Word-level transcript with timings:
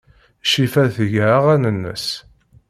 Crifa 0.49 0.83
tga 0.95 1.25
aɣan-nnes. 1.37 2.07